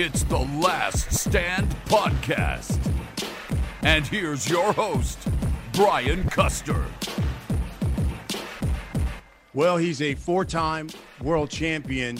It's 0.00 0.22
the 0.22 0.38
Last 0.38 1.12
Stand 1.12 1.68
Podcast. 1.86 2.78
And 3.82 4.06
here's 4.06 4.48
your 4.48 4.72
host, 4.72 5.18
Brian 5.72 6.22
Custer. 6.30 6.84
Well, 9.54 9.76
he's 9.76 10.00
a 10.00 10.14
four 10.14 10.44
time 10.44 10.88
world 11.20 11.50
champion, 11.50 12.18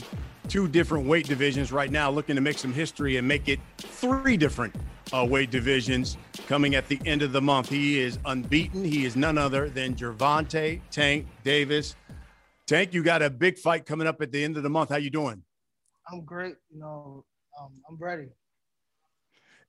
two 0.49 0.67
different 0.67 1.07
weight 1.07 1.29
divisions 1.29 1.71
right 1.71 1.93
now, 1.93 2.11
looking 2.11 2.35
to 2.35 2.41
make 2.41 2.59
some 2.59 2.73
history 2.73 3.17
and 3.17 3.29
make 3.29 3.49
it 3.49 3.61
three 3.77 4.37
different 4.37 4.75
uh, 5.13 5.25
weight 5.25 5.53
divisions 5.53 6.17
coming 6.49 6.75
at 6.75 6.89
the 6.89 7.01
end 7.07 7.23
of 7.23 7.31
the 7.31 7.41
month. 7.41 7.69
He 7.69 8.01
is 8.01 8.19
unbeaten. 8.25 8.85
He 8.85 9.05
is 9.05 9.15
none 9.15 9.39
other 9.39 9.69
than 9.69 9.95
Gervonta 9.95 10.81
Tank 10.91 11.29
Davis. 11.45 11.95
Tank, 12.67 12.93
you 12.93 13.05
got 13.05 13.23
a 13.23 13.31
big 13.31 13.57
fight 13.57 13.87
coming 13.87 14.09
up 14.09 14.21
at 14.21 14.33
the 14.33 14.43
end 14.43 14.57
of 14.57 14.65
the 14.65 14.69
month. 14.69 14.91
How 14.91 14.97
you 14.97 15.11
doing? 15.11 15.45
I'm 16.11 16.25
great. 16.25 16.57
You 16.73 16.81
know, 16.81 17.25
um, 17.61 17.73
I'm 17.89 17.97
ready. 17.97 18.29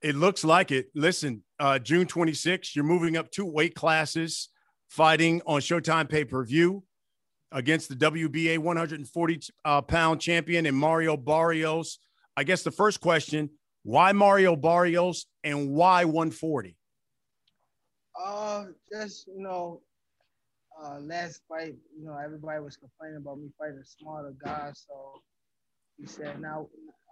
It 0.02 0.14
looks 0.14 0.44
like 0.44 0.70
it. 0.70 0.86
Listen, 0.94 1.42
uh, 1.58 1.78
June 1.78 2.06
26th, 2.06 2.74
you're 2.74 2.84
moving 2.84 3.16
up 3.16 3.30
two 3.30 3.44
weight 3.44 3.74
classes, 3.74 4.48
fighting 4.88 5.42
on 5.46 5.60
Showtime 5.60 6.08
pay 6.08 6.24
per 6.24 6.44
view 6.44 6.84
against 7.52 7.88
the 7.88 7.96
WBA 7.96 8.58
140 8.58 9.40
uh, 9.64 9.82
pound 9.82 10.20
champion 10.20 10.66
and 10.66 10.76
Mario 10.76 11.16
Barrios. 11.16 11.98
I 12.36 12.44
guess 12.44 12.62
the 12.62 12.70
first 12.70 13.00
question 13.00 13.50
why 13.82 14.12
Mario 14.12 14.56
Barrios 14.56 15.26
and 15.42 15.70
why 15.70 16.04
140? 16.04 16.76
Uh, 18.22 18.64
just, 18.92 19.26
you 19.26 19.42
know, 19.42 19.80
uh, 20.82 20.98
last 21.00 21.42
fight, 21.48 21.74
you 21.98 22.04
know, 22.04 22.16
everybody 22.22 22.62
was 22.62 22.76
complaining 22.76 23.18
about 23.18 23.38
me 23.38 23.48
fighting 23.58 23.80
a 23.82 23.84
smaller 23.84 24.34
guy. 24.42 24.70
So 24.74 25.22
he 25.98 26.06
said, 26.06 26.40
now, 26.40 26.68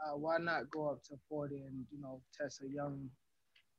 uh, 0.06 0.16
why 0.16 0.38
not 0.38 0.70
go 0.70 0.90
up 0.90 1.02
to 1.04 1.14
40 1.28 1.56
and, 1.56 1.84
you 1.90 2.00
know, 2.00 2.20
test 2.38 2.62
a 2.62 2.72
young, 2.72 3.08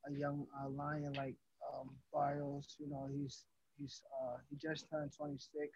a 0.08 0.12
young 0.18 0.46
uh, 0.60 0.68
lion 0.68 1.12
like 1.14 1.36
um, 1.74 1.90
Barrios? 2.12 2.76
You 2.78 2.90
know, 2.90 3.08
he's, 3.12 3.44
he's, 3.78 4.02
uh, 4.22 4.36
he 4.48 4.56
just 4.56 4.86
turned 4.90 5.12
26 5.16 5.70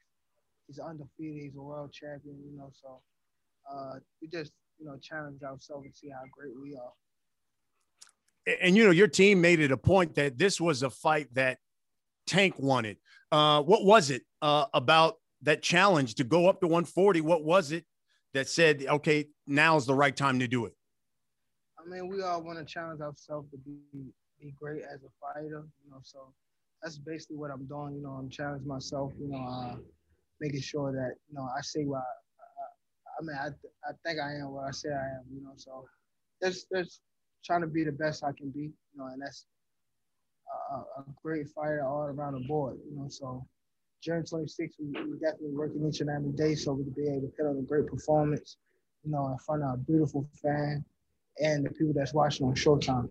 he's 0.66 0.78
undefeated. 0.78 1.42
He's 1.42 1.56
a 1.56 1.62
world 1.62 1.92
champion, 1.92 2.36
you 2.44 2.56
know. 2.56 2.70
So 2.72 3.00
uh, 3.70 3.98
we 4.20 4.28
just, 4.28 4.52
you 4.78 4.86
know, 4.86 4.96
challenge 5.00 5.42
ourselves 5.42 5.84
and 5.86 5.94
see 5.94 6.08
how 6.08 6.22
great 6.32 6.54
we 6.60 6.76
are. 6.76 6.92
And 8.62 8.76
you 8.76 8.84
know, 8.84 8.90
your 8.90 9.08
team 9.08 9.40
made 9.40 9.60
it 9.60 9.72
a 9.72 9.76
point 9.76 10.16
that 10.16 10.36
this 10.38 10.60
was 10.60 10.82
a 10.82 10.90
fight 10.90 11.28
that 11.34 11.58
Tank 12.26 12.58
wanted. 12.58 12.98
Uh, 13.32 13.62
what 13.62 13.84
was 13.84 14.10
it 14.10 14.22
uh, 14.42 14.66
about 14.74 15.16
that 15.42 15.62
challenge 15.62 16.16
to 16.16 16.24
go 16.24 16.48
up 16.48 16.60
to 16.60 16.66
140? 16.66 17.22
What 17.22 17.42
was 17.42 17.72
it 17.72 17.84
that 18.34 18.48
said, 18.48 18.84
okay, 18.88 19.28
now's 19.46 19.86
the 19.86 19.94
right 19.94 20.14
time 20.14 20.38
to 20.40 20.48
do 20.48 20.66
it? 20.66 20.74
I 21.78 21.88
mean, 21.88 22.08
we 22.08 22.22
all 22.22 22.42
want 22.42 22.58
to 22.58 22.64
challenge 22.64 23.00
ourselves 23.00 23.50
to 23.50 23.58
be 23.58 23.78
be 24.40 24.54
great 24.60 24.82
as 24.82 25.00
a 25.02 25.12
fighter, 25.20 25.64
you 25.84 25.90
know. 25.90 25.98
So 26.02 26.32
that's 26.82 26.98
basically 26.98 27.36
what 27.36 27.50
I'm 27.50 27.66
doing. 27.66 27.94
You 27.96 28.02
know, 28.02 28.10
I'm 28.10 28.28
challenging 28.28 28.66
myself. 28.66 29.12
You 29.18 29.28
know, 29.28 29.38
uh, 29.38 29.76
making 30.40 30.60
sure 30.60 30.92
that 30.92 31.14
you 31.28 31.34
know 31.34 31.48
I 31.56 31.60
say 31.62 31.84
what 31.84 31.98
I, 31.98 33.20
I, 33.20 33.22
mean. 33.22 33.36
I 33.36 33.48
I 33.88 33.92
think 34.04 34.20
I 34.20 34.34
am 34.34 34.50
what 34.50 34.66
I 34.66 34.70
say 34.70 34.90
I 34.90 35.18
am. 35.18 35.24
You 35.32 35.42
know, 35.42 35.52
so 35.56 35.84
that's 36.40 36.66
that's 36.70 37.00
trying 37.44 37.60
to 37.60 37.66
be 37.66 37.84
the 37.84 37.92
best 37.92 38.24
I 38.24 38.32
can 38.32 38.50
be. 38.50 38.62
You 38.62 38.96
know, 38.96 39.06
and 39.06 39.22
that's 39.22 39.46
a 40.72 41.02
great 41.22 41.48
fighter 41.54 41.84
all 41.84 42.04
around 42.04 42.34
the 42.34 42.46
board. 42.48 42.78
You 42.90 42.96
know, 42.96 43.08
so 43.08 43.46
June 44.04 44.22
26th, 44.22 44.72
we, 44.78 44.88
we 45.02 45.18
definitely 45.18 45.52
working 45.52 45.88
each 45.88 46.00
and 46.00 46.10
every 46.10 46.32
day 46.32 46.54
so 46.54 46.74
we 46.74 46.84
can 46.84 46.92
be 46.92 47.08
able 47.08 47.22
to 47.22 47.32
put 47.36 47.46
on 47.46 47.56
a 47.56 47.62
great 47.62 47.86
performance. 47.86 48.58
You 49.02 49.12
know, 49.12 49.28
in 49.28 49.38
front 49.38 49.62
of 49.62 49.74
a 49.74 49.76
beautiful 49.76 50.28
fan 50.42 50.84
and 51.38 51.64
the 51.64 51.70
people 51.70 51.92
that's 51.94 52.14
watching 52.14 52.46
on 52.46 52.54
Showtime. 52.54 53.10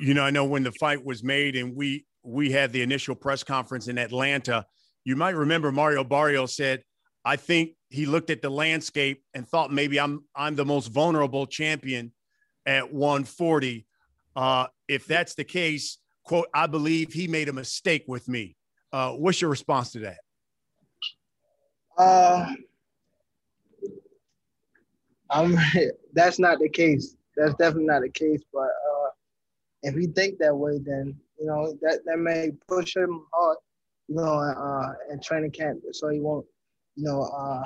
You 0.00 0.14
know, 0.14 0.22
I 0.22 0.30
know 0.30 0.44
when 0.44 0.62
the 0.62 0.72
fight 0.72 1.04
was 1.04 1.22
made 1.22 1.56
and 1.56 1.74
we 1.74 2.06
we 2.22 2.50
had 2.50 2.72
the 2.72 2.82
initial 2.82 3.14
press 3.14 3.42
conference 3.42 3.88
in 3.88 3.98
Atlanta 3.98 4.66
you 5.04 5.16
might 5.16 5.36
remember 5.36 5.70
Mario 5.70 6.02
Barrios 6.02 6.56
said, 6.56 6.82
I 7.24 7.36
think 7.36 7.72
he 7.90 8.06
looked 8.06 8.30
at 8.30 8.42
the 8.42 8.50
landscape 8.50 9.22
and 9.34 9.46
thought 9.46 9.72
maybe 9.72 10.00
I'm 10.00 10.24
I'm 10.34 10.56
the 10.56 10.64
most 10.64 10.88
vulnerable 10.88 11.46
champion 11.46 12.12
at 12.66 12.92
140. 12.92 13.86
Uh, 14.34 14.66
if 14.88 15.06
that's 15.06 15.34
the 15.34 15.44
case, 15.44 15.98
quote, 16.24 16.48
I 16.52 16.66
believe 16.66 17.12
he 17.12 17.28
made 17.28 17.48
a 17.48 17.52
mistake 17.52 18.04
with 18.08 18.28
me. 18.28 18.56
Uh, 18.94 19.12
what's 19.12 19.40
your 19.40 19.50
response 19.50 19.90
to 19.92 19.98
that? 19.98 20.18
Uh, 21.98 22.46
I'm. 25.30 25.56
That's 26.12 26.38
not 26.38 26.60
the 26.60 26.68
case. 26.68 27.16
That's 27.36 27.54
definitely 27.54 27.86
not 27.86 28.02
the 28.02 28.10
case. 28.10 28.40
But 28.52 28.60
uh, 28.68 29.10
if 29.82 29.96
he 29.96 30.06
think 30.06 30.38
that 30.38 30.54
way, 30.54 30.78
then 30.78 31.16
you 31.40 31.46
know 31.46 31.76
that 31.82 32.00
that 32.06 32.18
may 32.18 32.52
push 32.68 32.94
him 32.94 33.26
hard 33.32 33.58
you 34.08 34.16
know, 34.16 34.34
uh, 34.38 34.92
in 35.10 35.20
training 35.20 35.50
camp, 35.50 35.80
so 35.92 36.08
he 36.08 36.20
won't, 36.20 36.46
you 36.94 37.04
know, 37.04 37.22
uh, 37.22 37.62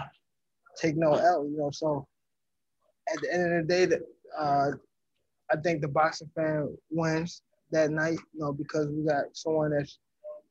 take 0.80 0.96
no 0.96 1.14
L. 1.14 1.46
You 1.50 1.58
know, 1.58 1.70
so 1.70 2.06
at 3.12 3.20
the 3.20 3.32
end 3.32 3.52
of 3.52 3.66
the 3.66 3.74
day, 3.74 3.84
that 3.86 4.00
uh, 4.38 4.70
I 5.50 5.56
think 5.62 5.80
the 5.82 5.88
boxing 5.88 6.30
fan 6.34 6.76
wins 6.90 7.42
that 7.72 7.90
night. 7.90 8.18
You 8.32 8.40
know, 8.40 8.52
because 8.52 8.88
we 8.88 9.04
got 9.04 9.24
someone 9.32 9.70
that's, 9.76 9.98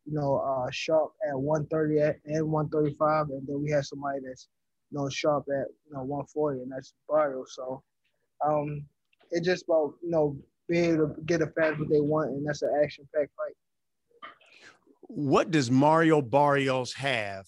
you 0.08 0.14
know, 0.14 0.38
uh, 0.38 0.70
sharp 0.72 1.12
at 1.28 1.38
130 1.38 2.20
and 2.26 2.50
135, 2.50 3.30
and 3.30 3.48
then 3.48 3.62
we 3.62 3.70
have 3.72 3.86
somebody 3.86 4.20
that's, 4.26 4.48
you 4.92 4.98
know, 4.98 5.10
sharp 5.10 5.46
at 5.50 5.68
you 5.86 5.94
know 5.94 6.04
140, 6.04 6.62
and 6.62 6.72
that's 6.72 6.94
Barrio. 7.10 7.44
So, 7.48 7.84
um, 8.46 8.86
it's 9.32 9.46
just 9.46 9.66
about 9.66 9.96
you 10.02 10.10
know 10.10 10.38
being 10.70 10.96
able 10.96 11.10
to 11.10 11.22
get 11.22 11.42
a 11.42 11.48
fans 11.48 11.80
what 11.80 11.90
they 11.90 12.02
want, 12.02 12.32
and 12.32 12.48
that's 12.48 12.62
an 12.62 12.72
action-packed 12.82 13.32
fight 13.36 13.56
what 15.08 15.52
does 15.52 15.72
Mario 15.72 16.22
Barrios 16.22 16.94
have 16.94 17.48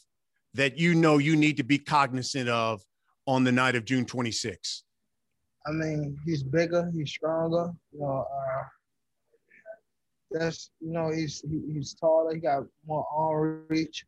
that 0.54 0.78
you 0.78 0.96
know 0.96 1.18
you 1.18 1.36
need 1.36 1.58
to 1.58 1.64
be 1.64 1.78
cognizant 1.78 2.50
of 2.50 2.82
on 3.28 3.44
the 3.44 3.52
night 3.52 3.76
of 3.76 3.86
June 3.86 4.06
26? 4.06 4.84
I 5.68 5.72
mean, 5.72 6.18
he's 6.26 6.42
bigger, 6.42 6.90
he's 6.96 7.12
stronger. 7.12 7.72
You 7.92 8.00
know, 8.00 8.26
uh, 8.32 8.64
that's 10.32 10.72
you 10.80 10.92
know, 10.92 11.10
he's 11.12 11.42
he, 11.42 11.74
he's 11.74 11.94
taller, 11.94 12.34
he 12.34 12.40
got 12.40 12.64
more 12.86 13.06
arm 13.16 13.64
reach. 13.70 14.06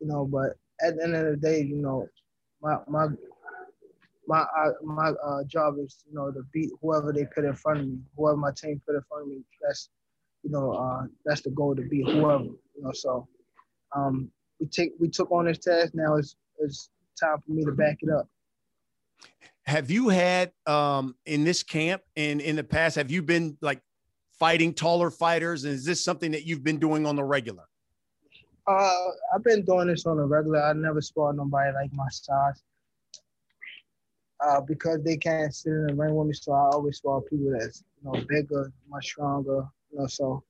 You 0.00 0.08
know, 0.08 0.26
but 0.26 0.56
at 0.86 0.96
the 0.96 1.04
end 1.04 1.16
of 1.16 1.26
the 1.26 1.36
day, 1.36 1.62
you 1.62 1.76
know, 1.76 2.06
my 2.60 2.76
my 2.88 3.06
my 4.26 4.44
my 4.84 5.10
uh, 5.24 5.44
job 5.44 5.76
is 5.78 6.04
you 6.08 6.14
know 6.14 6.30
to 6.30 6.42
beat 6.52 6.70
whoever 6.80 7.12
they 7.12 7.24
put 7.34 7.44
in 7.44 7.54
front 7.54 7.80
of 7.80 7.86
me, 7.86 7.98
whoever 8.16 8.36
my 8.36 8.50
team 8.56 8.80
put 8.86 8.96
in 8.96 9.02
front 9.08 9.24
of 9.24 9.28
me. 9.28 9.42
That's 9.62 9.90
you 10.42 10.50
know, 10.50 10.72
uh, 10.72 11.06
that's 11.24 11.42
the 11.42 11.50
goal 11.50 11.74
to 11.74 11.82
be 11.82 12.02
whoever, 12.02 12.44
you 12.44 12.82
know. 12.82 12.92
So 12.92 13.26
um, 13.94 14.30
we 14.60 14.66
take 14.66 14.92
we 15.00 15.08
took 15.08 15.30
on 15.30 15.46
this 15.46 15.58
task. 15.58 15.92
Now 15.94 16.16
it's 16.16 16.36
it's 16.58 16.90
time 17.20 17.38
for 17.44 17.52
me 17.52 17.64
to 17.64 17.72
back 17.72 17.98
it 18.02 18.10
up. 18.10 18.28
Have 19.66 19.90
you 19.90 20.08
had 20.10 20.52
um, 20.66 21.16
in 21.24 21.44
this 21.44 21.62
camp 21.62 22.02
and 22.16 22.40
in 22.40 22.56
the 22.56 22.64
past? 22.64 22.94
Have 22.96 23.10
you 23.10 23.22
been 23.22 23.58
like 23.60 23.80
fighting 24.38 24.72
taller 24.72 25.10
fighters? 25.10 25.64
And 25.64 25.74
is 25.74 25.84
this 25.84 26.02
something 26.02 26.30
that 26.32 26.44
you've 26.44 26.64
been 26.64 26.78
doing 26.78 27.06
on 27.06 27.16
the 27.16 27.24
regular? 27.24 27.64
Uh, 28.66 29.08
I've 29.34 29.44
been 29.44 29.64
doing 29.64 29.88
this 29.88 30.06
on 30.06 30.16
the 30.16 30.24
regular. 30.24 30.62
I 30.62 30.72
never 30.72 31.00
sparred 31.00 31.36
nobody 31.36 31.72
like 31.72 31.92
my 31.92 32.08
size. 32.10 32.62
Uh, 34.44 34.60
because 34.60 35.02
they 35.02 35.16
can't 35.16 35.54
sit 35.54 35.72
in 35.72 35.86
the 35.86 35.94
ring 35.94 36.14
with 36.14 36.26
me, 36.28 36.34
so 36.34 36.52
I 36.52 36.68
always 36.72 36.98
spar 36.98 37.22
people 37.22 37.56
that's 37.58 37.82
you 38.02 38.10
know 38.10 38.20
bigger, 38.28 38.70
much 38.86 39.06
stronger, 39.06 39.66
you 39.90 39.98
know, 39.98 40.06
so 40.06 40.42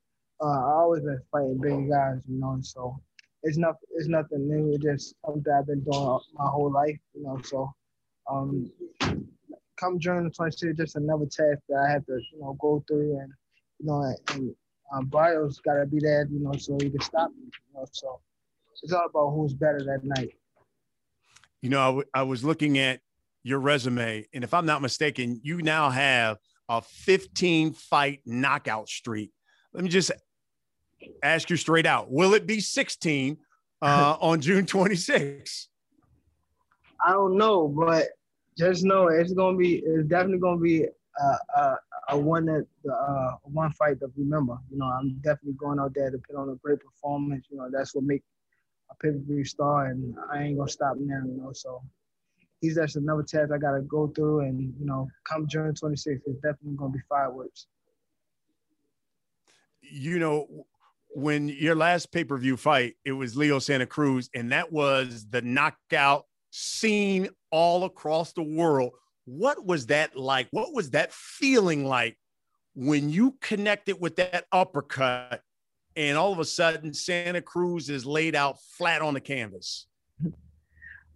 uh, 0.43 0.47
I 0.47 0.73
always 0.73 1.03
been 1.05 1.21
fighting 1.31 1.61
big 1.63 1.89
guys, 1.89 2.21
you 2.29 2.41
know, 2.41 2.59
so 2.63 3.01
it's 3.45 3.57
not 3.57 3.77
it's 3.95 4.09
nothing 4.09 4.49
new. 4.49 4.75
It's 4.75 4.83
just 4.83 5.15
something 5.25 5.53
I've 5.53 5.69
been 5.69 5.85
doing 5.85 6.19
my 6.35 6.49
whole 6.49 6.73
life, 6.73 6.99
you 7.15 7.23
know. 7.23 7.41
So 7.45 7.73
um, 8.29 8.71
come 9.77 9.99
June 9.99 10.25
the 10.25 10.31
26th, 10.31 10.77
just 10.77 10.97
another 10.97 11.27
test 11.27 11.63
that 11.69 11.87
I 11.87 11.93
have 11.93 12.05
to, 12.07 12.19
you 12.33 12.41
know, 12.41 12.57
go 12.61 12.85
through 12.89 13.19
and 13.19 13.33
you 13.79 13.87
know, 13.87 14.15
and 14.33 14.55
um, 14.93 15.07
Barrios 15.07 15.59
got 15.61 15.75
to 15.75 15.87
be 15.87 15.99
there, 16.01 16.27
you 16.31 16.41
know, 16.41 16.53
so 16.57 16.77
he 16.81 16.91
can 16.91 17.01
stop 17.01 17.31
me, 17.31 17.45
you 17.45 17.75
know. 17.75 17.87
So 17.93 18.21
it's 18.83 18.93
all 18.93 19.07
about 19.07 19.31
who's 19.31 19.55
better 19.55 19.81
that 19.85 20.05
night. 20.05 20.35
You 21.63 21.71
know, 21.71 21.81
I, 21.81 21.87
w- 21.87 22.07
I 22.15 22.23
was 22.23 22.45
looking 22.45 22.79
at 22.79 23.01
your 23.43 23.59
resume, 23.59 24.27
and 24.33 24.45
if 24.45 24.55
I'm 24.55 24.67
not 24.67 24.83
mistaken, 24.83 25.41
you 25.43 25.59
now 25.59 25.91
have 25.91 26.39
a 26.69 26.83
15 26.83 27.75
fight 27.75 28.21
knockout 28.27 28.89
streak. 28.89 29.33
Let 29.73 29.85
me 29.85 29.91
just 29.91 30.13
ask 31.23 31.51
you 31.51 31.57
straight 31.57 31.87
out 31.87 32.11
will 32.11 32.35
it 32.35 32.47
be 32.47 32.61
16 32.61 33.37
uh, 33.83 34.17
on 34.21 34.41
June 34.41 34.67
26? 34.67 35.69
I 37.05 37.13
don't 37.13 37.37
know, 37.37 37.69
but 37.69 38.07
just 38.57 38.85
know 38.85 39.09
it's 39.09 39.33
gonna 39.33 39.57
be. 39.57 39.83
It's 39.85 40.09
definitely 40.09 40.39
gonna 40.39 40.61
be 40.61 40.87
a, 41.21 41.61
a, 41.61 41.77
a 42.11 42.19
one 42.19 42.47
that 42.47 42.67
uh, 42.91 43.33
one 43.43 43.73
fight 43.73 44.01
to 44.01 44.11
remember. 44.17 44.57
You 44.71 44.79
know, 44.79 44.87
I'm 44.87 45.19
definitely 45.23 45.55
going 45.59 45.79
out 45.79 45.93
there 45.95 46.11
to 46.11 46.19
put 46.19 46.37
on 46.37 46.49
a 46.51 46.57
great 46.57 46.81
performance. 46.81 47.47
You 47.51 47.59
know, 47.59 47.69
that's 47.73 47.95
what 47.95 48.05
make 48.05 48.23
a 48.91 48.95
pay 48.97 49.11
per 49.11 49.19
view 49.19 49.45
star, 49.45 49.87
and 49.87 50.15
I 50.33 50.43
ain't 50.43 50.59
gonna 50.59 50.71
stop 50.71 50.97
now. 50.99 51.23
You 51.27 51.37
know, 51.37 51.53
so 51.53 51.83
he's 52.61 52.77
just 52.77 52.97
another 52.97 53.23
test 53.23 53.53
I 53.53 53.59
gotta 53.59 53.83
go 53.83 54.09
through, 54.09 54.41
and 54.41 54.75
you 54.79 54.87
know, 54.87 55.09
come 55.25 55.47
June 55.47 55.73
26th, 55.73 56.21
it's 56.27 56.41
definitely 56.43 56.77
gonna 56.77 56.93
be 56.93 57.01
fireworks. 57.09 57.67
You 59.81 60.19
know, 60.19 60.67
when 61.09 61.49
your 61.49 61.75
last 61.75 62.13
pay 62.13 62.25
per 62.25 62.37
view 62.37 62.57
fight, 62.57 62.97
it 63.05 63.13
was 63.13 63.37
Leo 63.37 63.59
Santa 63.59 63.87
Cruz, 63.87 64.29
and 64.35 64.53
that 64.53 64.73
was 64.73 65.27
the 65.31 65.43
knockout 65.43 66.27
seen 66.51 67.29
all 67.51 67.85
across 67.85 68.33
the 68.33 68.43
world. 68.43 68.93
What 69.27 69.65
was 69.65 69.87
that 69.87 70.17
like? 70.17 70.49
What 70.53 70.73
was 70.73 70.91
that 70.91 71.13
feeling 71.13 71.85
like 71.85 72.17
when 72.75 73.11
you 73.11 73.37
connected 73.41 74.01
with 74.01 74.17
that 74.17 74.47
uppercut 74.53 75.43
and 75.97 76.17
all 76.17 76.33
of 76.33 76.39
a 76.39 76.45
sudden 76.45 76.95
Santa 76.95 77.43
Cruz 77.43 77.91
is 77.91 78.07
laid 78.07 78.35
out 78.35 78.59
flat 78.77 79.03
on 79.03 79.15
the 79.15 79.21
canvas? 79.21 79.87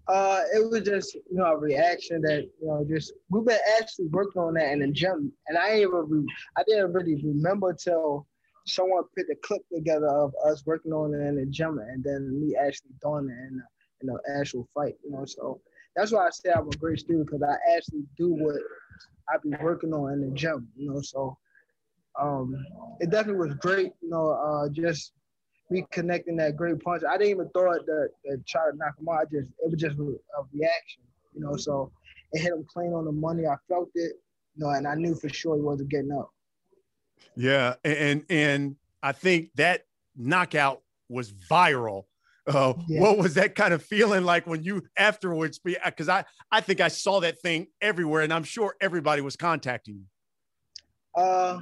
Uh, 0.09 0.43
it 0.53 0.69
was 0.69 0.83
just 0.83 1.15
you 1.15 1.37
know 1.37 1.45
a 1.45 1.57
reaction 1.57 2.21
that 2.23 2.43
you 2.61 2.67
know 2.67 2.85
just 2.89 3.13
we've 3.29 3.45
been 3.45 3.59
actually 3.79 4.09
working 4.09 4.43
on 4.43 4.55
that 4.55 4.73
in 4.73 4.81
the 4.81 4.89
gym, 4.89 5.33
and 5.47 5.57
I 5.57 5.71
ain't 5.71 5.83
even 5.83 6.05
re- 6.09 6.35
I 6.57 6.65
didn't 6.67 6.93
really 6.93 7.23
remember 7.23 7.73
till 7.73 8.27
someone 8.67 9.05
put 9.17 9.29
the 9.29 9.37
clip 9.45 9.63
together 9.73 10.09
of 10.09 10.33
us 10.45 10.67
working 10.67 10.93
on 10.93 11.15
it 11.15 11.25
in 11.25 11.37
the 11.37 11.47
gym, 11.47 11.79
and 11.79 12.03
then 12.03 12.41
me 12.41 12.57
actually 12.57 12.91
doing 13.01 13.29
it 13.29 13.53
in 13.53 13.63
in 14.01 14.07
the 14.09 14.19
actual 14.37 14.69
fight. 14.75 14.95
You 15.05 15.13
know, 15.13 15.25
so 15.27 15.61
that's 16.01 16.13
why 16.13 16.27
I 16.27 16.31
say 16.31 16.51
I'm 16.51 16.67
a 16.67 16.77
great 16.79 16.99
student 16.99 17.27
because 17.27 17.43
I 17.43 17.77
actually 17.77 18.05
do 18.17 18.33
what 18.33 18.57
I 19.29 19.37
be 19.43 19.55
working 19.63 19.93
on 19.93 20.15
in 20.15 20.21
the 20.23 20.35
gym. 20.35 20.67
You 20.75 20.91
know, 20.91 21.03
so 21.03 21.37
um, 22.19 22.55
it 23.01 23.11
definitely 23.11 23.47
was 23.47 23.55
great. 23.57 23.93
You 24.01 24.09
know, 24.09 24.31
uh, 24.31 24.71
just 24.71 25.13
me 25.69 25.85
connecting 25.93 26.37
that 26.37 26.57
great 26.57 26.81
punch. 26.81 27.03
I 27.09 27.19
didn't 27.19 27.31
even 27.31 27.51
throw 27.51 27.73
it 27.73 27.83
to 27.85 28.09
try 28.49 28.71
to 28.71 28.77
knock 28.77 28.95
him 28.99 29.09
out. 29.11 29.21
I 29.21 29.25
just 29.25 29.51
it 29.63 29.71
was 29.71 29.79
just 29.79 29.99
a 29.99 30.43
reaction. 30.55 31.03
You 31.35 31.43
know, 31.43 31.57
so 31.57 31.93
it 32.33 32.41
hit 32.41 32.53
him 32.53 32.65
clean 32.73 32.95
on 32.95 33.05
the 33.05 33.13
money. 33.13 33.47
I 33.47 33.57
felt 33.69 33.91
it. 33.95 34.15
You 34.57 34.65
know, 34.65 34.71
and 34.71 34.89
I 34.89 34.95
knew 34.95 35.15
for 35.15 35.29
sure 35.29 35.57
he 35.57 35.63
wasn't 35.63 35.91
getting 35.91 36.13
up. 36.13 36.31
Yeah, 37.37 37.75
and 37.85 38.25
and 38.31 38.77
I 39.03 39.13
think 39.13 39.51
that 39.57 39.85
knockout 40.17 40.81
was 41.11 41.31
viral. 41.31 42.05
Uh, 42.47 42.75
yeah. 42.89 43.01
What 43.01 43.19
was 43.19 43.35
that 43.35 43.55
kind 43.55 43.75
of 43.75 43.83
feeling 43.83 44.25
like 44.25 44.47
when 44.47 44.63
you 44.63 44.83
afterwards? 44.99 45.59
Because 45.59 46.09
I 46.09 46.25
I 46.51 46.61
think 46.61 46.81
I 46.81 46.89
saw 46.89 47.21
that 47.21 47.41
thing 47.41 47.67
everywhere, 47.81 48.23
and 48.23 48.33
I'm 48.33 48.45
sure 48.45 48.75
everybody 48.81 49.23
was 49.23 49.37
contacting 49.37 49.97
you. 49.97 51.23
Uh, 51.23 51.61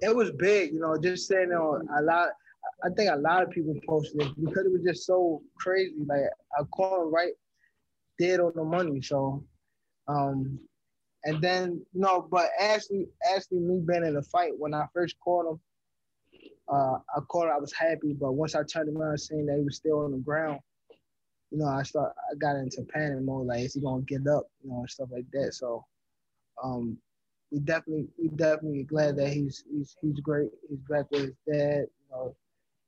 it 0.00 0.14
was 0.14 0.30
big, 0.32 0.72
you 0.72 0.80
know, 0.80 0.96
just 1.00 1.28
saying 1.28 1.50
on 1.52 1.86
a 1.98 2.02
lot. 2.02 2.28
I 2.84 2.88
think 2.90 3.10
a 3.10 3.16
lot 3.16 3.42
of 3.42 3.50
people 3.50 3.74
posted 3.88 4.22
it 4.22 4.32
because 4.38 4.66
it 4.66 4.72
was 4.72 4.82
just 4.84 5.06
so 5.06 5.42
crazy. 5.58 5.94
Like 6.06 6.22
I 6.58 6.62
caught 6.74 7.02
him 7.02 7.12
right 7.12 7.32
dead 8.18 8.40
on 8.40 8.52
the 8.54 8.64
money. 8.64 9.00
So, 9.00 9.44
um, 10.08 10.58
and 11.24 11.40
then 11.40 11.84
no, 11.94 12.26
but 12.30 12.50
actually, 12.60 13.06
actually, 13.34 13.58
me 13.58 13.80
being 13.86 14.04
in 14.04 14.14
the 14.14 14.22
fight 14.22 14.52
when 14.56 14.74
I 14.74 14.86
first 14.92 15.16
caught 15.20 15.50
him, 15.50 15.60
uh, 16.72 16.98
I 17.16 17.20
caught. 17.28 17.48
I 17.48 17.58
was 17.58 17.72
happy, 17.72 18.12
but 18.12 18.32
once 18.32 18.54
I 18.54 18.62
turned 18.62 18.94
around, 18.94 19.18
seeing 19.18 19.46
that 19.46 19.58
he 19.58 19.64
was 19.64 19.76
still 19.76 20.00
on 20.00 20.12
the 20.12 20.18
ground, 20.18 20.60
you 21.50 21.58
know, 21.58 21.66
I 21.66 21.82
start. 21.82 22.12
I 22.30 22.34
got 22.36 22.56
into 22.56 22.82
panic 22.92 23.22
mode. 23.22 23.46
Like, 23.46 23.60
is 23.60 23.74
he 23.74 23.80
gonna 23.80 24.02
get 24.02 24.26
up? 24.26 24.48
You 24.62 24.70
know, 24.70 24.80
and 24.80 24.90
stuff 24.90 25.08
like 25.10 25.26
that. 25.32 25.54
So, 25.54 25.84
um, 26.62 26.98
we 27.50 27.60
definitely 27.60 28.08
we 28.18 28.28
definitely 28.28 28.84
glad 28.84 29.16
that 29.16 29.32
he's 29.32 29.64
he's 29.70 29.96
he's 30.02 30.20
great. 30.20 30.50
He's 30.68 30.78
back 30.88 31.10
with 31.10 31.22
his 31.22 31.34
dad, 31.50 31.86
you 31.86 32.10
know, 32.10 32.36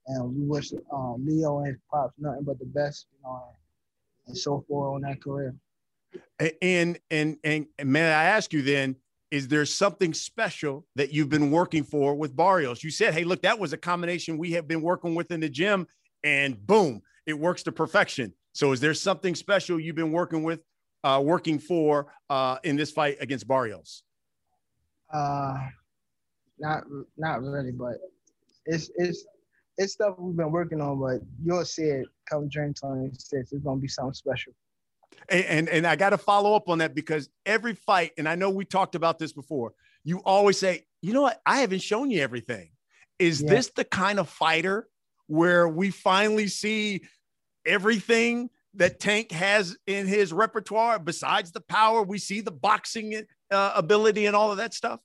and 0.07 0.37
we 0.37 0.47
wish 0.47 0.73
um, 0.93 1.25
Leo 1.27 1.59
and 1.59 1.69
his 1.69 1.77
pops 1.91 2.15
nothing 2.19 2.45
but 2.45 2.59
the 2.59 2.67
best, 2.67 3.07
you 3.13 3.23
know, 3.23 3.45
and, 4.27 4.37
so 4.37 4.65
forth 4.69 4.97
on 4.97 5.03
that 5.03 5.23
career. 5.23 5.55
And 6.61 6.99
and 7.11 7.37
and, 7.45 7.67
and 7.79 7.93
may 7.93 8.03
I 8.13 8.25
ask 8.25 8.53
you 8.53 8.63
then? 8.63 8.97
Is 9.31 9.47
there 9.47 9.65
something 9.65 10.13
special 10.13 10.87
that 10.97 11.13
you've 11.13 11.29
been 11.29 11.53
working 11.53 11.85
for 11.85 12.15
with 12.15 12.35
Barrios? 12.35 12.83
You 12.83 12.91
said, 12.91 13.15
"Hey, 13.15 13.23
look, 13.23 13.43
that 13.43 13.59
was 13.59 13.73
a 13.73 13.77
combination 13.77 14.39
we 14.39 14.53
have 14.53 14.67
been 14.67 14.83
working 14.83 15.15
with 15.15 15.31
in 15.31 15.41
the 15.41 15.49
gym, 15.49 15.87
and 16.25 16.67
boom, 16.67 17.03
it 17.27 17.39
works 17.39 17.63
to 17.65 17.73
perfection." 17.73 18.35
So, 18.53 18.73
is 18.73 18.81
there 18.81 18.95
something 18.95 19.37
special 19.37 19.79
you've 19.79 19.95
been 19.95 20.11
working 20.11 20.43
with, 20.43 20.61
uh, 21.05 21.23
working 21.25 21.61
for 21.61 22.13
uh, 22.29 22.59
in 22.65 22.75
this 22.75 22.91
fight 22.91 23.19
against 23.21 23.47
Barrios? 23.47 24.03
Uh, 25.13 25.59
not 26.59 26.85
not 27.17 27.43
really, 27.43 27.73
but 27.73 27.99
it's 28.67 28.91
it's 28.97 29.25
it's 29.79 29.93
stuff 29.93 30.17
we've 30.19 30.37
been 30.37 30.51
working 30.51 30.81
on. 30.81 30.99
But 30.99 31.21
you'll 31.45 31.65
see 31.65 31.85
it 31.85 32.09
come 32.29 32.51
June 32.51 32.75
26th. 32.75 33.33
It's 33.33 33.53
gonna 33.53 33.81
be 33.81 33.87
something 33.87 34.13
special. 34.13 34.53
And, 35.29 35.45
and, 35.45 35.69
and 35.69 35.87
I 35.87 35.97
got 35.97 36.11
to 36.11 36.19
follow 36.19 36.55
up 36.55 36.69
on 36.69 36.79
that 36.79 36.95
because 36.95 37.29
every 37.47 37.75
fight, 37.75 38.13
and 38.19 38.29
I 38.29 38.35
know 38.35 38.51
we 38.51 38.65
talked 38.65 38.95
about 38.95 39.19
this 39.19 39.33
before. 39.33 39.73
You 40.05 40.19
always 40.25 40.59
say, 40.59 40.87
you 41.03 41.13
know 41.13 41.23
what? 41.23 41.41
I 41.47 41.61
haven't 41.61 41.83
shown 41.83 42.11
you 42.11 42.21
everything. 42.21 42.71
Is 43.19 43.43
yeah. 43.43 43.51
this 43.51 43.69
the 43.69 43.85
kind 43.85 44.19
of 44.19 44.29
fighter 44.29 44.89
where 45.27 45.69
we 45.69 45.91
finally 45.91 46.49
see 46.49 47.03
everything 47.67 48.51
that 48.75 48.99
Tank 48.99 49.31
has 49.31 49.77
in 49.87 50.07
his 50.07 50.33
repertoire 50.33 50.99
besides 50.99 51.53
the 51.53 51.61
power? 51.61 52.03
We 52.03 52.19
see 52.19 52.41
the 52.41 52.51
boxing 52.51 53.25
uh, 53.51 53.73
ability 53.75 54.27
and 54.27 54.37
all 54.37 54.51
of 54.51 54.59
that 54.59 54.75
stuff? 54.75 55.01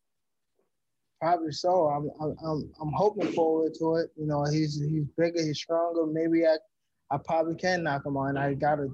Probably 1.22 1.51
so. 1.51 1.88
I'm, 1.88 2.10
I'm 2.22 2.72
I'm 2.80 2.92
hoping 2.94 3.31
forward 3.31 3.74
to 3.80 3.96
it. 3.96 4.12
You 4.16 4.28
know, 4.28 4.44
he's 4.46 4.80
he's 4.80 5.06
bigger, 5.18 5.42
he's 5.42 5.58
stronger. 5.58 6.06
Maybe 6.06 6.46
I 6.46 6.58
I 7.10 7.18
probably 7.18 7.56
can 7.56 7.84
knock 7.84 8.06
him 8.06 8.18
on. 8.18 8.38
I 8.38 8.54
gotta 8.54 8.90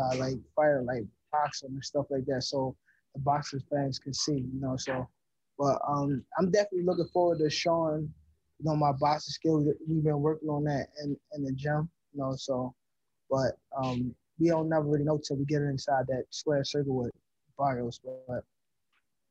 uh, 0.00 0.16
like 0.16 0.36
fire 0.54 0.82
like 0.82 1.04
box 1.32 1.62
him 1.62 1.72
and 1.72 1.84
stuff 1.84 2.06
like 2.10 2.24
that, 2.26 2.42
so 2.42 2.76
the 3.14 3.20
boxers 3.20 3.64
fans 3.70 3.98
can 3.98 4.14
see. 4.14 4.32
You 4.38 4.60
know, 4.60 4.76
so 4.76 5.08
but 5.58 5.80
um, 5.86 6.24
I'm 6.38 6.50
definitely 6.50 6.84
looking 6.84 7.08
forward 7.12 7.38
to 7.38 7.50
showing 7.50 8.12
you 8.58 8.64
know 8.64 8.76
my 8.76 8.92
boxing 8.92 9.32
skills. 9.32 9.66
We've 9.88 10.04
been 10.04 10.20
working 10.20 10.48
on 10.48 10.64
that 10.64 10.88
in 11.02 11.16
in 11.34 11.44
the 11.44 11.52
gym. 11.52 11.88
You 12.12 12.20
know, 12.20 12.34
so 12.36 12.74
but 13.30 13.52
um, 13.82 14.14
we 14.38 14.48
don't 14.48 14.68
never 14.68 14.84
really 14.86 15.04
know 15.04 15.18
till 15.18 15.36
we 15.36 15.44
get 15.44 15.62
inside 15.62 16.06
that 16.08 16.24
square 16.30 16.64
circle 16.64 16.96
with 16.96 17.12
Barrios, 17.58 18.00
but 18.04 18.44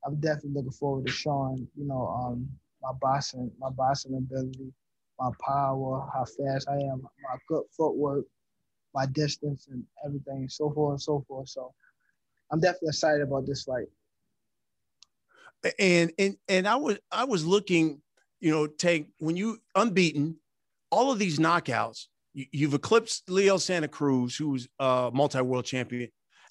I'm 0.06 0.16
definitely 0.20 0.54
looking 0.54 0.72
forward 0.72 1.06
to 1.06 1.12
showing, 1.12 1.68
you 1.76 1.86
know, 1.86 2.08
um, 2.08 2.50
my 2.82 2.92
boxing, 3.02 3.52
my 3.60 3.70
boxing 3.70 4.16
ability, 4.16 4.74
my 5.20 5.30
power, 5.46 6.10
how 6.14 6.26
fast 6.26 6.68
I 6.68 6.76
am, 6.78 7.02
my 7.24 7.38
good 7.48 7.64
footwork, 7.76 8.26
my 8.94 9.06
distance, 9.06 9.68
and 9.72 9.84
everything, 10.06 10.48
so 10.50 10.72
forth 10.72 10.94
and 10.94 11.02
so 11.02 11.24
forth. 11.28 11.50
So, 11.50 11.74
I'm 12.52 12.60
definitely 12.60 12.90
excited 12.90 13.22
about 13.22 13.46
this 13.48 13.64
fight. 13.64 13.88
And 15.80 16.12
and 16.18 16.38
and 16.48 16.68
I 16.68 16.76
was 16.76 16.98
I 17.12 17.24
was 17.24 17.46
looking, 17.46 18.02
you 18.40 18.52
know, 18.52 18.68
take 18.68 19.08
when 19.20 19.38
you 19.38 19.60
unbeaten, 19.76 20.38
all 20.90 21.12
of 21.12 21.20
these 21.20 21.40
knockouts, 21.40 22.08
you, 22.34 22.68
have 22.68 22.74
eclipsed 22.74 23.30
Leo 23.30 23.58
Santa 23.58 23.88
Cruz, 23.88 24.36
who's 24.36 24.68
a 24.80 25.12
multi-world 25.14 25.66
champion. 25.66 26.10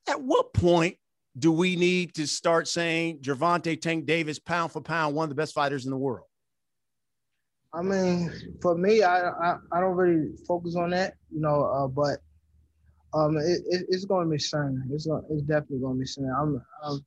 At 0.08 0.22
what 0.22 0.52
point 0.54 0.96
do 1.38 1.52
we 1.52 1.76
need 1.76 2.14
to 2.14 2.26
start 2.26 2.68
saying 2.68 3.20
Gervonta 3.20 3.80
Tank 3.80 4.06
Davis, 4.06 4.38
pound 4.38 4.72
for 4.72 4.80
pound, 4.80 5.14
one 5.14 5.24
of 5.24 5.28
the 5.28 5.34
best 5.34 5.54
fighters 5.54 5.84
in 5.84 5.90
the 5.90 5.98
world? 5.98 6.26
I 7.72 7.82
mean, 7.82 8.32
for 8.62 8.76
me, 8.76 9.02
I 9.02 9.28
I, 9.28 9.56
I 9.72 9.80
don't 9.80 9.96
really 9.96 10.36
focus 10.46 10.76
on 10.76 10.90
that, 10.90 11.14
you 11.30 11.40
know, 11.40 11.64
uh, 11.64 11.88
but 11.88 12.20
um, 13.14 13.36
it, 13.36 13.62
it, 13.68 13.86
it's 13.88 14.04
going 14.04 14.26
to 14.26 14.30
be 14.30 14.38
soon. 14.38 14.88
It's 14.92 15.06
going, 15.06 15.24
it's 15.30 15.42
definitely 15.42 15.78
going 15.78 15.96
to 15.96 16.00
be 16.00 16.06
soon. 16.06 16.30
I'm, 16.30 16.62
I'm 16.84 17.04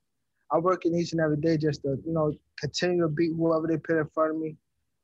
I'm 0.52 0.62
working 0.62 0.96
each 0.96 1.14
and 1.14 1.22
every 1.22 1.38
day 1.38 1.58
just 1.58 1.82
to 1.84 1.98
you 2.06 2.14
know 2.14 2.34
continue 2.60 3.02
to 3.02 3.08
beat 3.08 3.32
whoever 3.36 3.68
they 3.68 3.78
put 3.78 3.98
in 3.98 4.08
front 4.14 4.32
of 4.32 4.38
me. 4.38 4.56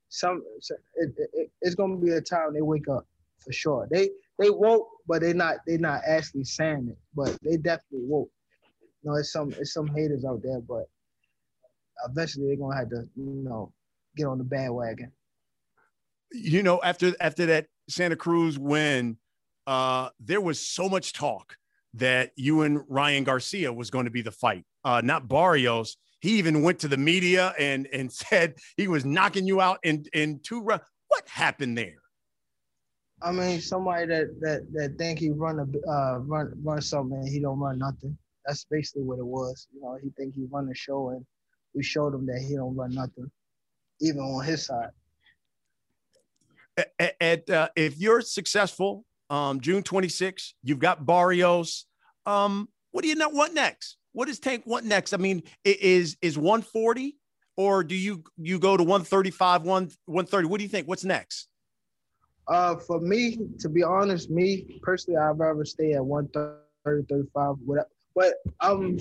Some 0.09 0.43
it, 0.95 1.13
it, 1.33 1.51
it's 1.61 1.75
going 1.75 1.99
to 1.99 2.05
be 2.05 2.11
a 2.11 2.21
time 2.21 2.53
they 2.53 2.61
wake 2.61 2.87
up 2.87 3.05
for 3.37 3.51
sure. 3.51 3.87
They 3.91 4.09
they 4.37 4.49
woke, 4.49 4.89
but 5.07 5.21
they 5.21 5.33
not 5.33 5.57
they 5.65 5.77
not 5.77 6.01
actually 6.05 6.43
saying 6.43 6.89
it, 6.89 6.97
but 7.15 7.37
they 7.43 7.57
definitely 7.57 8.05
woke 8.07 8.29
know, 9.03 9.15
it's 9.15 9.31
some 9.31 9.53
it's 9.59 9.73
some 9.73 9.87
haters 9.87 10.25
out 10.25 10.41
there, 10.43 10.61
but 10.61 10.85
eventually 12.07 12.47
they're 12.47 12.57
gonna 12.57 12.75
have 12.75 12.89
to, 12.89 13.07
you 13.15 13.43
know, 13.43 13.71
get 14.15 14.25
on 14.25 14.37
the 14.37 14.43
bandwagon. 14.43 15.11
You 16.31 16.63
know, 16.63 16.81
after 16.83 17.13
after 17.19 17.45
that 17.47 17.67
Santa 17.87 18.15
Cruz 18.15 18.59
win, 18.59 19.17
uh, 19.69 20.09
there 20.19 20.41
was 20.41 20.59
so 20.59 20.89
much 20.89 21.13
talk 21.13 21.55
that 21.93 22.31
you 22.35 22.63
and 22.63 22.81
Ryan 22.87 23.23
Garcia 23.23 23.71
was 23.71 23.89
going 23.89 24.05
to 24.05 24.11
be 24.11 24.21
the 24.21 24.31
fight, 24.31 24.65
uh, 24.83 25.01
not 25.03 25.27
Barrios. 25.27 25.97
He 26.21 26.31
even 26.39 26.63
went 26.63 26.79
to 26.79 26.87
the 26.87 26.97
media 26.97 27.53
and 27.59 27.87
and 27.93 28.11
said 28.25 28.55
he 28.77 28.87
was 28.87 29.05
knocking 29.05 29.45
you 29.45 29.61
out 29.61 29.79
in 29.83 30.05
in 30.13 30.39
two 30.43 30.61
rounds. 30.61 30.83
What 31.07 31.27
happened 31.27 31.77
there? 31.77 32.01
I 33.21 33.31
mean, 33.31 33.61
somebody 33.61 34.07
that 34.07 34.27
that 34.41 34.73
that 34.73 34.97
think 34.97 35.19
he 35.19 35.29
run 35.29 35.59
a 35.59 35.89
uh, 35.89 36.17
run 36.19 36.53
run 36.63 36.81
something, 36.81 37.25
he 37.27 37.39
don't 37.39 37.59
run 37.59 37.77
nothing 37.79 38.17
that's 38.49 38.65
basically 38.65 39.03
what 39.03 39.19
it 39.19 39.25
was. 39.25 39.67
You 39.73 39.81
know, 39.81 39.97
he 40.01 40.09
think 40.17 40.33
he 40.35 40.45
run 40.51 40.67
the 40.67 40.75
show, 40.75 41.09
and 41.09 41.25
we 41.75 41.83
showed 41.83 42.15
him 42.15 42.25
that 42.25 42.43
he 42.47 42.55
don't 42.55 42.75
run 42.75 42.93
nothing, 42.93 43.29
even 44.01 44.21
on 44.21 44.43
his 44.43 44.65
side. 44.65 44.89
At, 46.97 47.15
at 47.21 47.49
uh, 47.49 47.69
if 47.75 47.99
you're 47.99 48.21
successful, 48.21 49.05
um, 49.29 49.59
June 49.59 49.83
26th, 49.83 50.53
you've 50.63 50.79
got 50.79 51.05
Barrios. 51.05 51.85
Um, 52.25 52.69
what 52.91 53.03
do 53.03 53.07
you 53.07 53.15
know? 53.15 53.29
What 53.29 53.53
next? 53.53 53.97
What 54.11 54.27
does 54.27 54.39
Tank 54.39 54.63
want 54.65 54.85
next? 54.85 55.13
I 55.13 55.17
mean, 55.17 55.43
is 55.63 56.17
is 56.21 56.37
140 56.37 57.15
or 57.55 57.83
do 57.83 57.95
you 57.95 58.23
you 58.37 58.57
go 58.57 58.77
to 58.77 58.83
135, 58.83 59.63
1 59.63 59.89
130? 60.05 60.47
What 60.47 60.57
do 60.57 60.63
you 60.63 60.69
think? 60.69 60.87
What's 60.87 61.03
next? 61.03 61.47
Uh, 62.47 62.75
for 62.77 62.99
me, 62.99 63.37
to 63.59 63.69
be 63.69 63.83
honest, 63.83 64.29
me 64.31 64.79
personally, 64.81 65.17
I'd 65.17 65.37
rather 65.37 65.65
stay 65.65 65.93
at 65.93 66.03
130, 66.03 67.05
35, 67.07 67.55
whatever. 67.65 67.89
But 68.15 68.35
I'm 68.59 68.97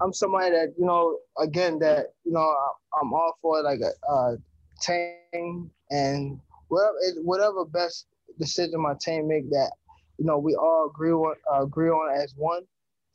I'm 0.00 0.12
somebody 0.12 0.50
that 0.50 0.74
you 0.78 0.84
know, 0.84 1.18
again, 1.38 1.78
that 1.80 2.14
you 2.24 2.32
know, 2.32 2.54
I'm 3.00 3.12
all 3.12 3.34
for 3.40 3.62
like 3.62 3.80
a, 3.80 4.12
a 4.12 4.36
team 4.80 5.70
and 5.90 6.40
whatever 6.68 6.96
whatever 7.22 7.64
best 7.64 8.06
decision 8.38 8.80
my 8.80 8.94
team 9.00 9.28
make 9.28 9.48
that 9.50 9.72
you 10.18 10.24
know 10.24 10.38
we 10.38 10.54
all 10.54 10.90
agree 10.90 11.10
on 11.10 11.34
uh, 11.52 11.62
agree 11.62 11.88
on 11.90 12.20
as 12.20 12.34
one 12.36 12.62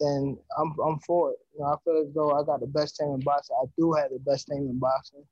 then 0.02 0.38
I'm 0.58 0.76
I'm 0.84 1.00
for 1.00 1.32
it. 1.32 1.38
You 1.54 1.60
know, 1.62 1.68
I 1.68 1.76
feel 1.84 2.04
as 2.06 2.14
though 2.14 2.32
I 2.32 2.44
got 2.44 2.60
the 2.60 2.68
best 2.68 2.98
team 2.98 3.10
in 3.10 3.20
boxing. 3.20 3.56
I 3.62 3.66
do 3.78 3.94
have 3.94 4.10
the 4.10 4.20
best 4.20 4.48
team 4.48 4.58
in 4.58 4.80
boxing, 4.80 5.24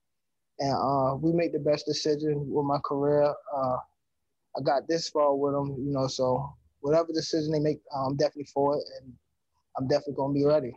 and 0.59 0.73
uh, 0.73 1.15
we 1.15 1.33
make 1.33 1.51
the 1.51 1.59
best 1.59 1.85
decision 1.85 2.45
with 2.47 2.65
my 2.65 2.77
career. 2.85 3.23
Uh, 3.23 3.77
I 4.57 4.61
got 4.63 4.87
this 4.87 5.09
far 5.09 5.35
with 5.35 5.53
them, 5.53 5.75
you 5.79 5.91
know. 5.91 6.07
So 6.07 6.53
whatever 6.81 7.11
decision 7.11 7.51
they 7.51 7.59
make, 7.59 7.79
I'm 7.93 8.15
definitely 8.15 8.49
for 8.53 8.77
it, 8.77 8.83
and 9.01 9.13
I'm 9.77 9.87
definitely 9.87 10.15
gonna 10.15 10.33
be 10.33 10.45
ready. 10.45 10.73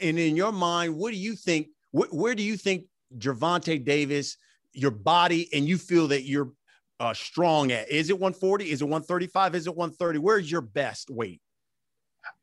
And 0.00 0.18
in 0.18 0.36
your 0.36 0.52
mind, 0.52 0.96
what 0.96 1.10
do 1.10 1.16
you 1.18 1.34
think? 1.34 1.68
Wh- 1.90 2.14
where 2.14 2.34
do 2.34 2.44
you 2.44 2.56
think 2.56 2.84
Gervonta 3.18 3.84
Davis, 3.84 4.36
your 4.72 4.92
body, 4.92 5.48
and 5.52 5.66
you 5.66 5.78
feel 5.78 6.06
that 6.08 6.22
you're 6.22 6.52
uh, 7.00 7.14
strong 7.14 7.72
at? 7.72 7.90
Is 7.90 8.10
it 8.10 8.18
140? 8.18 8.70
Is 8.70 8.82
it 8.82 8.84
135? 8.84 9.54
Is 9.54 9.66
it 9.66 9.74
130? 9.74 10.18
Where's 10.18 10.50
your 10.50 10.60
best 10.60 11.10
weight? 11.10 11.40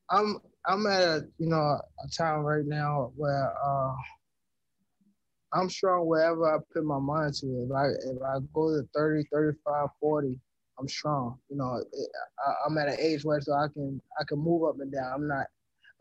I'm 0.10 0.40
I'm 0.66 0.86
at 0.88 1.02
a 1.02 1.28
you 1.38 1.48
know 1.48 1.58
a 1.58 2.08
time 2.18 2.40
right 2.40 2.66
now 2.66 3.12
where 3.16 3.54
uh, 3.64 3.94
I'm 5.54 5.70
strong 5.70 6.08
wherever 6.08 6.54
I 6.54 6.58
put 6.74 6.84
my 6.84 7.00
mind 7.00 7.36
to. 7.36 7.46
If 7.46 7.72
I 7.72 7.86
if 7.86 8.22
I 8.22 8.40
go 8.54 8.76
to 8.76 8.88
30, 8.96 9.28
35, 9.32 9.90
40, 10.00 10.40
I'm 10.80 10.88
strong. 10.88 11.38
You 11.50 11.58
know, 11.58 11.76
it, 11.78 12.10
I, 12.46 12.68
am 12.68 12.78
at 12.78 12.88
an 12.88 12.98
age 13.00 13.24
where 13.24 13.40
so 13.42 13.54
I 13.54 13.68
can 13.74 14.02
I 14.20 14.24
can 14.28 14.40
move 14.40 14.68
up 14.68 14.80
and 14.80 14.92
down. 14.92 15.14
I'm 15.14 15.28
not 15.28 15.46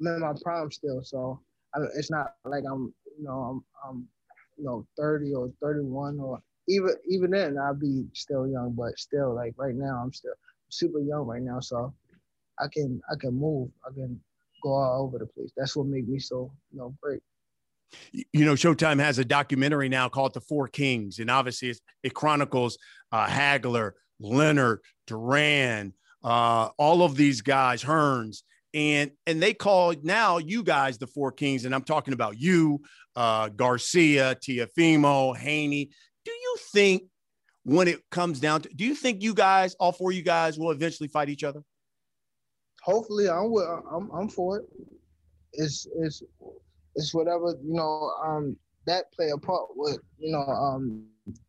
I'm 0.00 0.06
in 0.06 0.20
my 0.20 0.32
prime 0.42 0.70
still, 0.70 1.02
so 1.02 1.40
I, 1.74 1.80
it's 1.96 2.10
not 2.10 2.34
like 2.44 2.64
I'm 2.70 2.94
you 3.18 3.24
know 3.24 3.62
I'm 3.84 3.90
I'm 3.90 4.08
you 4.56 4.64
know 4.64 4.86
30 4.96 5.34
or 5.34 5.50
31 5.60 6.18
or 6.20 6.40
even 6.68 6.94
even 7.08 7.30
then 7.30 7.58
I'll 7.58 7.74
be 7.74 8.06
still 8.12 8.46
young, 8.46 8.72
but 8.72 8.98
still 8.98 9.34
like 9.34 9.54
right 9.56 9.74
now 9.74 10.00
I'm 10.02 10.12
still 10.12 10.34
super 10.68 11.00
young 11.00 11.26
right 11.26 11.42
now, 11.42 11.60
so 11.60 11.94
I 12.58 12.66
can 12.72 13.00
I 13.10 13.14
can 13.18 13.34
move. 13.34 13.70
I 13.84 13.92
can 13.92 14.20
go 14.62 14.70
all 14.70 15.04
over 15.04 15.18
the 15.18 15.26
place. 15.26 15.52
That's 15.56 15.76
what 15.76 15.86
made 15.86 16.08
me 16.08 16.18
so 16.18 16.52
you 16.72 16.78
know 16.78 16.94
great. 17.00 17.22
You 18.32 18.44
know, 18.44 18.54
Showtime 18.54 19.00
has 19.00 19.18
a 19.18 19.24
documentary 19.24 19.88
now 19.88 20.08
called 20.08 20.34
The 20.34 20.40
Four 20.40 20.68
Kings, 20.68 21.20
and 21.20 21.30
obviously 21.30 21.72
it 22.02 22.14
chronicles 22.14 22.78
uh, 23.12 23.26
Hagler, 23.26 23.92
Leonard, 24.18 24.80
Duran, 25.06 25.92
uh, 26.24 26.70
all 26.78 27.02
of 27.02 27.16
these 27.16 27.42
guys, 27.42 27.84
Hearns, 27.84 28.42
and 28.74 29.12
and 29.26 29.40
they 29.40 29.54
call 29.54 29.94
now 30.02 30.38
you 30.38 30.64
guys 30.64 30.98
the 30.98 31.06
Four 31.06 31.30
Kings, 31.30 31.64
and 31.64 31.74
I'm 31.74 31.84
talking 31.84 32.14
about 32.14 32.40
you, 32.40 32.82
uh, 33.14 33.50
Garcia, 33.50 34.36
Teofimo, 34.36 35.36
Haney. 35.36 35.90
Think 36.58 37.04
when 37.64 37.88
it 37.88 38.00
comes 38.10 38.40
down 38.40 38.62
to, 38.62 38.68
do 38.68 38.84
you 38.84 38.94
think 38.94 39.22
you 39.22 39.34
guys, 39.34 39.74
all 39.74 39.92
four 39.92 40.10
of 40.10 40.16
you 40.16 40.22
guys, 40.22 40.58
will 40.58 40.70
eventually 40.70 41.08
fight 41.08 41.28
each 41.28 41.44
other? 41.44 41.62
hopefully 42.86 43.28
I'm 43.28 43.52
I'm 43.92 44.10
I'm 44.12 44.28
for 44.28 44.58
it. 44.58 44.66
It's 45.52 45.86
it's 45.98 46.22
it's 46.94 47.12
whatever 47.12 47.54
you 47.62 47.74
know. 47.74 48.12
Um, 48.24 48.56
that 48.86 49.10
play 49.12 49.30
a 49.30 49.38
part 49.38 49.66
with 49.74 49.98
you 50.18 50.30
know 50.30 50.42
um 50.42 51.04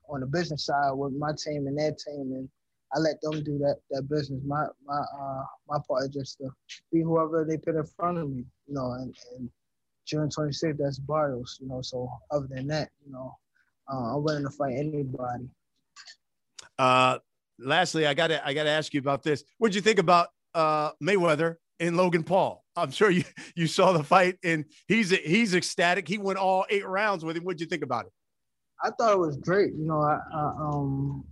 on 0.09 0.21
the 0.21 0.25
business 0.25 0.65
side 0.65 0.91
with 0.91 1.13
my 1.13 1.31
team 1.37 1.67
and 1.67 1.77
their 1.77 1.91
team, 1.91 2.33
and 2.33 2.49
I 2.93 2.99
let 2.99 3.21
them 3.21 3.43
do 3.43 3.59
that 3.59 3.77
that 3.91 4.09
business. 4.09 4.41
My 4.43 4.65
my 4.85 4.97
uh 4.97 5.43
my 5.69 5.77
part 5.87 6.03
is 6.05 6.09
just 6.09 6.37
to 6.39 6.49
be 6.91 7.01
whoever 7.01 7.45
they 7.45 7.57
put 7.57 7.75
in 7.75 7.85
front 7.85 8.17
of 8.17 8.29
me, 8.29 8.43
you 8.67 8.73
know, 8.73 8.91
and 8.93 9.15
and 9.37 9.49
June 10.05 10.29
26th, 10.29 10.77
that's 10.79 10.99
Barrios, 10.99 11.59
you 11.61 11.67
know. 11.67 11.81
So 11.81 12.09
other 12.31 12.47
than 12.49 12.65
that, 12.67 12.89
you 13.05 13.11
know, 13.11 13.35
uh, 13.91 14.15
I'm 14.15 14.23
willing 14.23 14.43
to 14.43 14.49
fight 14.49 14.73
anybody. 14.75 15.49
Uh, 16.77 17.19
lastly, 17.59 18.05
I 18.05 18.13
gotta 18.13 18.45
I 18.45 18.53
gotta 18.53 18.69
ask 18.69 18.93
you 18.93 18.99
about 18.99 19.23
this. 19.23 19.43
What'd 19.57 19.75
you 19.75 19.81
think 19.81 19.99
about 19.99 20.29
uh, 20.53 20.91
Mayweather 21.01 21.57
and 21.79 21.97
Logan 21.97 22.23
Paul. 22.23 22.63
I'm 22.75 22.91
sure 22.91 23.09
you 23.09 23.23
you 23.55 23.67
saw 23.67 23.93
the 23.93 24.03
fight, 24.03 24.37
and 24.43 24.65
he's 24.87 25.11
he's 25.11 25.53
ecstatic. 25.53 26.07
He 26.07 26.17
went 26.17 26.39
all 26.39 26.65
eight 26.69 26.85
rounds 26.87 27.23
with 27.23 27.37
him. 27.37 27.43
What'd 27.43 27.61
you 27.61 27.67
think 27.67 27.83
about 27.83 28.05
it? 28.05 28.11
I 28.83 28.91
thought 28.91 29.13
it 29.13 29.19
was 29.19 29.37
great. 29.37 29.73
You 29.73 29.85
know, 29.85 30.01
I, 30.01 30.19
I 30.33 30.53
um, 30.59 31.23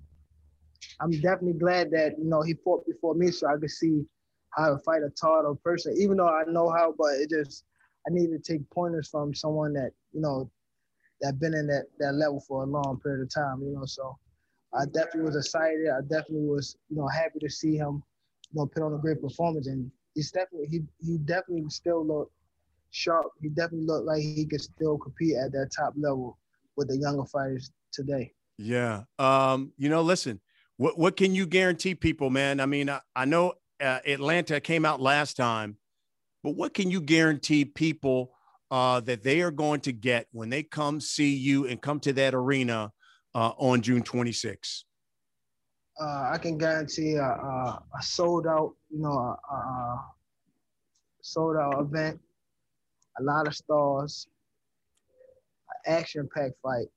I'm 0.99 1.11
definitely 1.11 1.59
glad 1.59 1.91
that 1.91 2.17
you 2.17 2.25
know 2.25 2.41
he 2.41 2.53
fought 2.63 2.85
before 2.87 3.15
me, 3.15 3.31
so 3.31 3.47
I 3.47 3.57
could 3.59 3.69
see 3.69 4.03
how 4.51 4.71
to 4.71 4.79
fight 4.79 5.01
a 5.03 5.09
taller 5.09 5.55
person. 5.55 5.95
Even 5.97 6.17
though 6.17 6.29
I 6.29 6.43
know 6.47 6.69
how, 6.69 6.93
but 6.97 7.13
it 7.15 7.29
just 7.29 7.65
I 8.07 8.13
need 8.13 8.29
to 8.29 8.39
take 8.39 8.67
pointers 8.69 9.09
from 9.09 9.33
someone 9.33 9.73
that 9.73 9.91
you 10.11 10.21
know 10.21 10.49
that 11.21 11.39
been 11.39 11.53
in 11.53 11.67
that 11.67 11.85
that 11.99 12.13
level 12.13 12.39
for 12.47 12.63
a 12.63 12.65
long 12.65 12.99
period 13.01 13.23
of 13.23 13.33
time. 13.33 13.61
You 13.61 13.73
know, 13.73 13.85
so 13.85 14.17
I 14.73 14.85
definitely 14.85 15.21
was 15.21 15.35
excited. 15.35 15.87
I 15.89 16.01
definitely 16.01 16.47
was 16.47 16.77
you 16.89 16.97
know 16.97 17.07
happy 17.07 17.39
to 17.39 17.49
see 17.49 17.75
him 17.75 18.03
you 18.51 18.61
know, 18.61 18.65
put 18.65 18.83
on 18.83 18.93
a 18.93 18.97
great 18.97 19.21
performance. 19.21 19.67
And 19.67 19.91
he's 20.13 20.31
definitely 20.31 20.67
he 20.67 20.81
he 20.99 21.17
definitely 21.19 21.69
still 21.69 22.05
look 22.05 22.31
sharp. 22.91 23.31
He 23.41 23.49
definitely 23.49 23.85
looked 23.85 24.07
like 24.07 24.21
he 24.21 24.45
could 24.45 24.61
still 24.61 24.97
compete 24.97 25.35
at 25.35 25.51
that 25.51 25.71
top 25.75 25.93
level 25.97 26.37
with 26.75 26.87
the 26.87 26.97
younger 26.97 27.25
fighters 27.25 27.71
today. 27.91 28.31
Yeah. 28.57 29.03
Um, 29.19 29.73
you 29.77 29.89
know, 29.89 30.01
listen, 30.01 30.39
what 30.77 30.97
what 30.97 31.15
can 31.17 31.35
you 31.35 31.45
guarantee 31.45 31.95
people, 31.95 32.29
man? 32.29 32.59
I 32.59 32.65
mean, 32.65 32.89
I, 32.89 33.01
I 33.15 33.25
know 33.25 33.53
uh, 33.81 33.99
Atlanta 34.05 34.59
came 34.59 34.85
out 34.85 35.01
last 35.01 35.35
time, 35.35 35.77
but 36.43 36.51
what 36.51 36.73
can 36.73 36.89
you 36.89 37.01
guarantee 37.01 37.65
people 37.65 38.34
uh, 38.71 38.99
that 39.01 39.23
they 39.23 39.41
are 39.41 39.51
going 39.51 39.79
to 39.81 39.91
get 39.91 40.27
when 40.31 40.49
they 40.49 40.63
come 40.63 40.99
see 40.99 41.35
you 41.35 41.67
and 41.67 41.81
come 41.81 41.99
to 42.01 42.13
that 42.13 42.33
arena 42.33 42.91
uh, 43.33 43.51
on 43.57 43.81
June 43.81 44.03
26th? 44.03 44.83
uh, 45.99 46.29
I 46.33 46.37
can 46.37 46.57
guarantee 46.57 47.15
a, 47.15 47.23
a, 47.23 47.83
a, 47.97 48.03
sold 48.03 48.47
out, 48.47 48.73
you 48.89 49.01
know, 49.01 49.11
a, 49.11 49.53
a, 49.53 50.05
sold 51.21 51.57
out 51.57 51.79
event, 51.79 52.19
a 53.19 53.23
lot 53.23 53.47
of 53.47 53.55
stars, 53.55 54.27
action 55.85 56.27
packed 56.35 56.55
fight, 56.61 56.87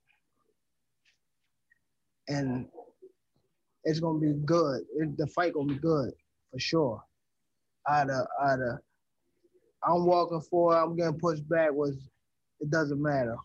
and 2.27 2.67
it's 3.85 3.99
gonna 3.99 4.19
be 4.19 4.33
good. 4.45 4.81
It, 4.97 5.17
the 5.17 5.27
fight 5.27 5.53
gonna 5.53 5.73
be 5.73 5.79
good 5.79 6.11
for 6.51 6.59
sure. 6.59 7.01
Out 7.89 8.09
of 8.09 8.27
out 8.43 8.59
of, 8.59 8.79
I'm 9.83 10.05
walking 10.05 10.41
forward. 10.41 10.77
I'm 10.77 10.95
getting 10.95 11.19
pushed 11.19 11.47
back. 11.47 11.71
Was 11.73 11.95
it 12.59 12.69
doesn't 12.69 13.01
matter. 13.01 13.37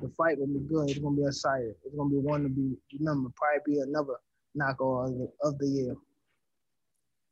The 0.00 0.08
fight 0.16 0.38
gonna 0.38 0.52
be 0.52 0.60
good. 0.60 0.90
It's 0.90 0.98
gonna 0.98 1.16
be 1.16 1.26
exciting. 1.26 1.74
It's 1.84 1.94
gonna 1.94 2.10
be 2.10 2.16
one 2.16 2.42
to 2.44 2.48
be 2.48 2.76
remembered. 2.98 3.34
Probably 3.34 3.74
be 3.74 3.80
another 3.80 4.14
knockout 4.54 5.12
of 5.42 5.58
the 5.58 5.66
year. 5.66 5.96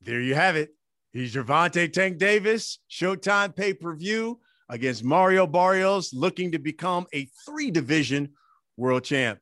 There 0.02 0.20
you 0.20 0.34
have 0.34 0.56
it. 0.56 0.74
He's 1.12 1.34
Gervonta 1.34 1.92
Tank 1.92 2.18
Davis, 2.18 2.78
Showtime 2.90 3.56
pay 3.56 3.74
per 3.74 3.94
view 3.94 4.40
against 4.68 5.02
Mario 5.02 5.46
Barrios, 5.46 6.14
looking 6.14 6.52
to 6.52 6.58
become 6.58 7.06
a 7.12 7.28
three 7.46 7.70
division 7.70 8.30
world 8.76 9.04
champ. 9.04 9.40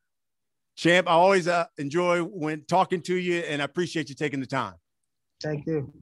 Champ, 0.76 1.08
I 1.08 1.12
always 1.12 1.48
uh, 1.48 1.66
enjoy 1.76 2.22
when 2.22 2.64
talking 2.64 3.02
to 3.02 3.16
you, 3.16 3.40
and 3.40 3.60
I 3.60 3.64
appreciate 3.64 4.08
you 4.08 4.14
taking 4.14 4.40
the 4.40 4.46
time. 4.46 4.74
Thank 5.42 5.66
you. 5.66 5.92